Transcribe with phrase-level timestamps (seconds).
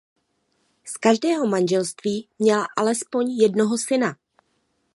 [0.85, 4.15] Z každého manželství měla alespoň jednoho syna.